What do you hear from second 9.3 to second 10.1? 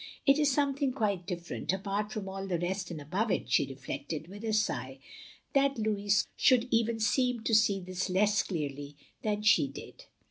she did.